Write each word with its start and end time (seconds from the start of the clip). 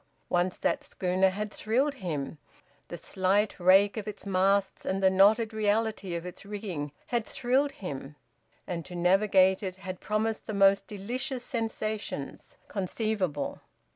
Once 0.29 0.57
that 0.57 0.83
schooner 0.83 1.29
had 1.29 1.53
thrilled 1.53 1.93
him; 1.93 2.39
the 2.87 2.97
slight 2.97 3.59
rake 3.59 3.97
of 3.97 4.07
its 4.07 4.25
masts 4.25 4.83
and 4.83 5.03
the 5.03 5.11
knotted 5.11 5.53
reality 5.53 6.15
of 6.15 6.25
its 6.25 6.43
rigging 6.43 6.91
had 7.05 7.23
thrilled 7.23 7.73
him; 7.73 8.15
and 8.65 8.83
to 8.83 8.95
navigate 8.95 9.61
it 9.61 9.75
had 9.75 9.99
promised 9.99 10.47
the 10.47 10.55
most 10.55 10.87
delicious 10.87 11.43
sensations 11.45 12.57
conceivable. 12.67 13.61